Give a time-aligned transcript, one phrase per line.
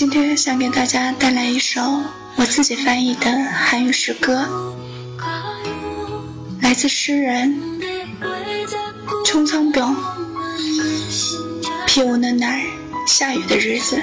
[0.00, 1.80] 今天想给大家带来一首
[2.36, 4.48] 我自己翻译的韩语诗歌，
[6.60, 7.80] 来自诗人
[9.24, 12.60] 冲仓병。비오는날
[13.06, 14.02] 下雨的日子，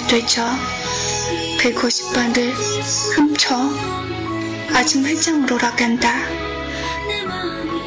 [1.64, 2.52] 되쳐150번을
[3.16, 3.56] 훔쳐
[4.74, 6.12] 아직 회장으로 나간다.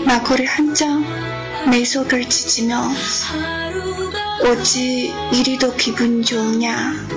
[0.05, 2.89] 마구를 한장내 속을 찢으며
[4.43, 7.07] 어찌 이리도 기분 좋으냐.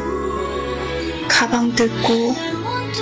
[1.28, 2.36] 가방 들고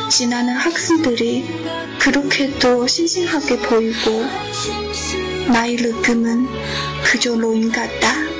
[0.08, 4.24] 지나는 학생들이 그렇게도 싱싱하게 보이고
[5.52, 6.46] 나의 느낌은
[7.02, 8.37] 그저 노인 같다.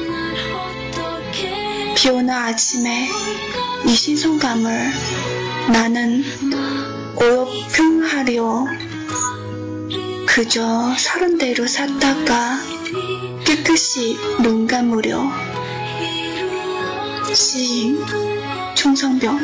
[1.97, 3.07] 비 오는 아침에
[3.85, 4.91] 이 신선감을
[5.71, 6.23] 나는
[7.15, 8.65] 오역평하려
[10.27, 12.57] 그저 서른 대로 샀다가
[13.45, 15.21] 깨끗이 눈 감으려
[17.33, 18.03] 시인
[18.75, 19.39] 총성병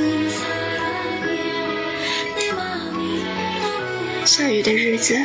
[4.26, 5.18] 下雨的日子，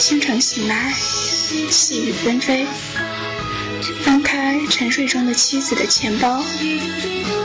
[0.00, 2.66] 清晨醒来，细雨纷飞。
[4.03, 6.43] 翻开沉睡中的妻子的钱包，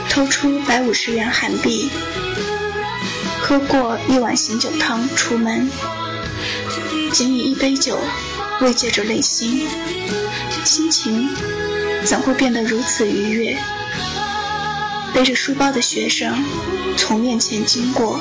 [0.09, 1.89] 偷出百五十元韩币，
[3.41, 5.69] 喝过一碗醒酒汤出门，
[7.11, 7.99] 仅以一杯酒
[8.61, 9.67] 慰藉着内心，
[10.63, 11.29] 心情
[12.03, 13.57] 怎会变得如此愉悦？
[15.13, 16.43] 背着书包的学生
[16.95, 18.19] 从面前经过，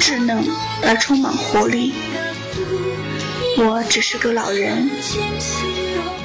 [0.00, 0.44] 稚嫩
[0.82, 1.94] 而充满活力。
[3.56, 4.90] 我只是个老人。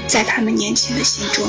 [0.09, 1.45] 在他们年轻的心中，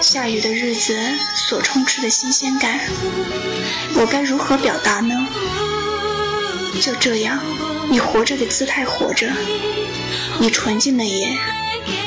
[0.00, 0.98] 下雨的日子
[1.36, 2.80] 所充斥的新鲜感，
[3.94, 5.14] 我该如何表达呢？
[6.80, 7.38] 就这样，
[7.92, 9.30] 以活着的姿态活着，
[10.40, 11.36] 以纯净的眼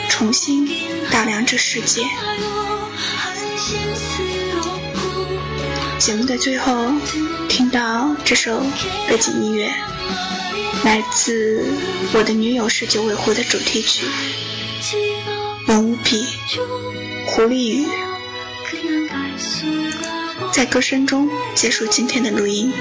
[0.10, 0.68] 重新
[1.12, 2.02] 打量这世界。
[6.04, 6.92] 节目的最后，
[7.48, 8.62] 听到这首
[9.08, 9.72] 背景音乐，
[10.84, 11.64] 来自
[12.14, 14.06] 《我的女友是九尾狐》的主题曲，
[15.66, 16.26] 我无比
[17.28, 17.88] 狐狸语，
[20.52, 22.74] 在歌声中结束今天的录音。